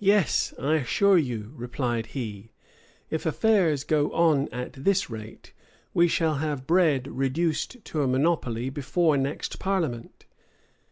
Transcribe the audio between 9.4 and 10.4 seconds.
parliament."